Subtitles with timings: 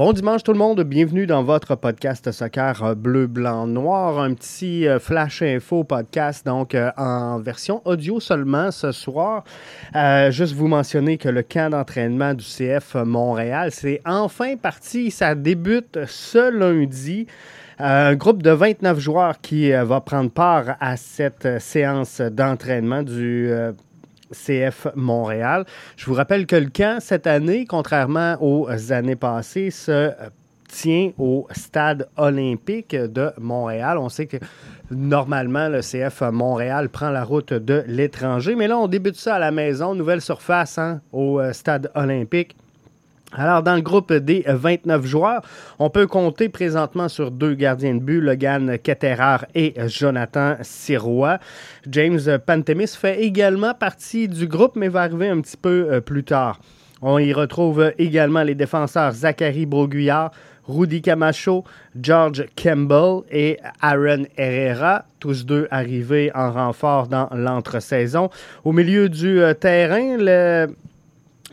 [0.00, 4.18] Bon dimanche tout le monde, bienvenue dans votre podcast soccer euh, bleu, blanc, noir.
[4.18, 9.44] Un petit euh, flash info podcast, donc euh, en version audio seulement ce soir.
[10.30, 15.10] juste vous mentionner que le camp d'entraînement du CF Montréal, c'est enfin parti.
[15.10, 17.26] Ça débute ce lundi.
[17.78, 23.52] un groupe de 29 joueurs qui va prendre part à cette séance d'entraînement du
[24.32, 25.64] CF Montréal.
[25.96, 30.12] Je vous rappelle que le camp, cette année, contrairement aux années passées, se
[30.70, 33.98] tient au stade olympique de Montréal.
[33.98, 34.36] On sait que
[34.90, 39.38] normalement, le CF Montréal prend la route de l'étranger, mais là, on débute ça à
[39.38, 42.56] la maison, nouvelle surface hein, au euh, stade olympique.
[43.32, 45.42] Alors, dans le groupe des 29 joueurs,
[45.78, 51.38] on peut compter présentement sur deux gardiens de but, Logan Ketterer et Jonathan Sirois.
[51.88, 56.24] James Pantemis fait également partie du groupe, mais va arriver un petit peu euh, plus
[56.24, 56.58] tard.
[57.02, 60.32] On y retrouve également les défenseurs Zachary Broguillard,
[60.66, 61.64] Rudy Camacho,
[62.00, 68.28] George Campbell et Aaron Herrera, tous deux arrivés en renfort dans l'entre-saison.
[68.64, 70.74] Au milieu du euh, terrain, le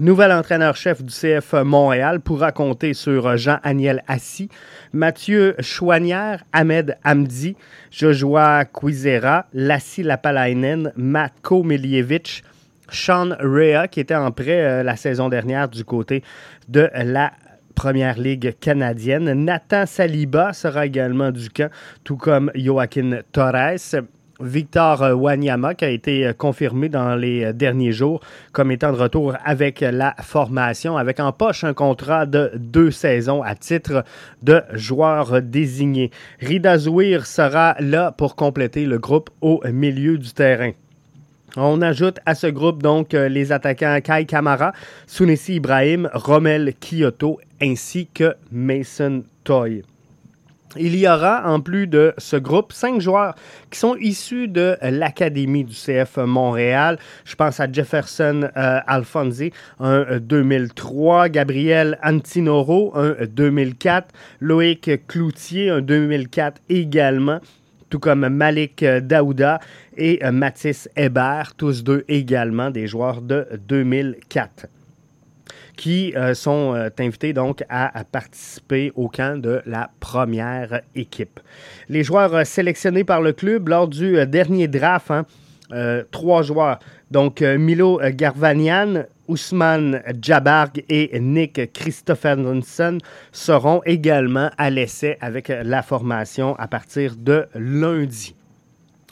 [0.00, 4.48] Nouvel entraîneur-chef du CF Montréal pourra compter sur Jean-Aniel Assis,
[4.92, 7.54] Mathieu Chouanière, Ahmed Hamdi,
[7.92, 12.42] Joshua Quizera, Lassi Lapalainen, Matko Milievich,
[12.88, 16.24] Sean Rea, qui était en prêt euh, la saison dernière du côté
[16.68, 17.32] de la
[17.76, 19.32] Première Ligue canadienne.
[19.44, 21.70] Nathan Saliba sera également du camp,
[22.02, 24.02] tout comme Joaquin Torres.
[24.40, 28.20] Victor euh, Wanyama, qui a été euh, confirmé dans les euh, derniers jours
[28.52, 33.42] comme étant de retour avec la formation, avec en poche un contrat de deux saisons
[33.42, 34.04] à titre
[34.42, 36.10] de joueur désigné.
[36.40, 40.72] Rida Zouir sera là pour compléter le groupe au milieu du terrain.
[41.56, 44.72] On ajoute à ce groupe donc les attaquants Kai Kamara,
[45.06, 49.84] Sunesi Ibrahim, Romel Kyoto ainsi que Mason Toy.
[50.76, 53.34] Il y aura, en plus de ce groupe, cinq joueurs
[53.70, 56.98] qui sont issus de l'Académie du CF Montréal.
[57.24, 64.08] Je pense à Jefferson euh, Alfonsi, un 2003, Gabriel Antinoro, un 2004,
[64.40, 67.38] Loïc Cloutier, un 2004 également,
[67.88, 69.60] tout comme Malik Daouda
[69.96, 74.66] et Mathis Hébert, tous deux également des joueurs de 2004
[75.76, 81.40] qui euh, sont euh, invités donc à, participer au camp de la première équipe.
[81.88, 85.26] Les joueurs euh, sélectionnés par le club lors du dernier draft, hein,
[86.10, 86.78] trois joueurs,
[87.10, 92.98] donc Milo Garvanian, Ousmane Jabarg et Nick Christopherson
[93.32, 98.36] seront également à l'essai avec la formation à partir de lundi.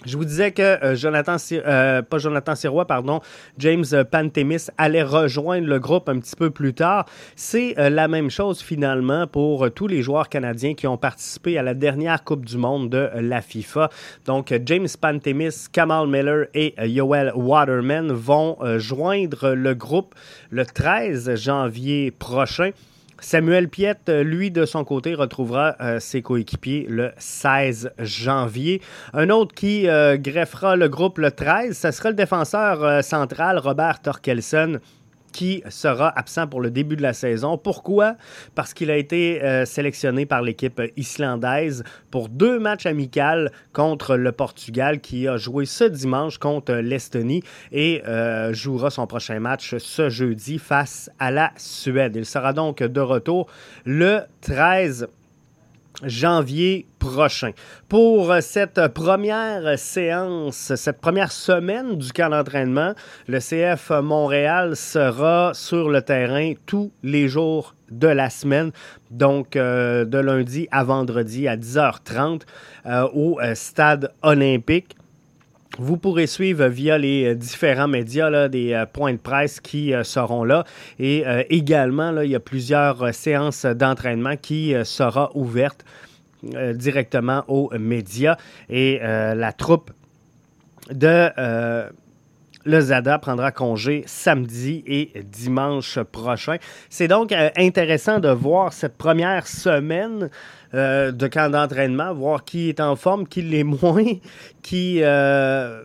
[0.05, 3.21] Je vous disais que euh, Jonathan, euh, pas Jonathan Sirois, pardon,
[3.59, 7.07] James Pantemis allait rejoindre le groupe un petit peu plus tard.
[7.37, 11.63] C'est euh, la même chose finalement pour tous les joueurs canadiens qui ont participé à
[11.63, 13.91] la dernière Coupe du Monde de la FIFA.
[14.27, 20.15] Donc James Pantemis, Kamal Miller et Yoel Waterman vont joindre le groupe
[20.51, 22.71] le 13 janvier prochain.
[23.23, 28.83] Samuel Piette, lui, de son côté, retrouvera euh, ses coéquipiers le 16 janvier.
[29.15, 33.59] Un autre qui euh, greffera le groupe le 13, ce sera le défenseur euh, central
[33.59, 34.81] Robert Torkelson
[35.33, 37.59] qui sera absent pour le début de la saison.
[37.59, 38.17] Pourquoi?
[38.55, 43.13] Parce qu'il a été euh, sélectionné par l'équipe islandaise pour deux matchs amicaux
[43.73, 49.39] contre le Portugal qui a joué ce dimanche contre l'Estonie et euh, jouera son prochain
[49.41, 52.17] match ce jeudi face à la Suède.
[52.17, 53.49] Il sera donc de retour
[53.85, 55.09] le 13
[56.03, 57.51] janvier prochain.
[57.89, 62.95] Pour cette première séance, cette première semaine du camp d'entraînement,
[63.29, 68.73] le CF Montréal sera sur le terrain tous les jours de la semaine,
[69.11, 72.43] donc euh, de lundi à vendredi à 10h30
[72.87, 74.97] euh, au euh, stade olympique.
[75.79, 80.05] Vous pourrez suivre via les euh, différents médias des euh, points de presse qui euh,
[80.05, 80.65] seront là.
[80.99, 85.85] Et également, il y a plusieurs séances d'entraînement qui seront ouvertes
[86.43, 88.37] directement aux médias.
[88.69, 89.91] Et la troupe
[90.91, 91.31] de
[92.65, 96.57] le ZADA prendra congé samedi et dimanche prochain.
[96.89, 100.31] C'est donc intéressant de voir cette première semaine
[100.75, 104.05] euh, de camp d'entraînement, voir qui est en forme, qui l'est moins,
[104.63, 105.85] qui euh,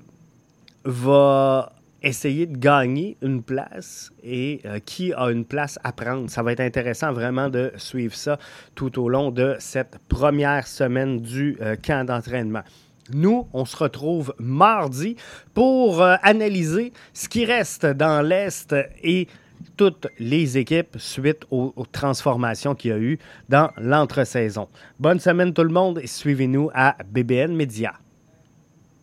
[0.86, 6.30] va essayer de gagner une place et euh, qui a une place à prendre.
[6.30, 8.38] Ça va être intéressant vraiment de suivre ça
[8.76, 12.64] tout au long de cette première semaine du camp d'entraînement.
[13.14, 15.16] Nous, on se retrouve mardi
[15.54, 19.28] pour analyser ce qui reste dans l'Est et
[19.76, 23.20] toutes les équipes suite aux, transformations qu'il y a eu
[23.50, 24.68] dans l'entre-saison.
[25.00, 27.94] Bonne semaine tout le monde et suivez-nous à BBN Media.